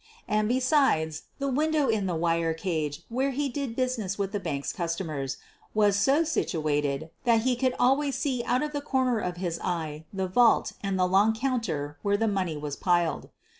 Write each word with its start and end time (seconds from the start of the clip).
And, 0.27 0.47
besides, 0.49 1.25
the 1.37 1.47
window 1.47 1.87
in 1.87 2.07
the 2.07 2.15
wire 2.15 2.55
cage 2.55 3.03
where 3.07 3.29
he 3.29 3.49
did 3.49 3.75
business 3.75 4.17
with 4.17 4.31
the 4.31 4.39
bank's 4.39 4.73
customers 4.73 5.37
was 5.75 5.95
so 5.95 6.23
situated 6.23 7.11
that 7.23 7.41
he 7.41 7.55
could 7.55 7.75
always 7.77 8.17
see 8.17 8.43
out 8.47 8.63
of 8.63 8.71
the 8.73 8.81
corner 8.81 9.19
of 9.19 9.37
his 9.37 9.59
eye 9.59 10.05
the 10.11 10.27
vault 10.27 10.71
and 10.81 10.97
the 10.97 11.05
long 11.05 11.35
counter 11.35 11.99
where 12.01 12.17
the 12.17 12.27
money 12.27 12.57
was 12.57 12.75
piled. 12.75 13.29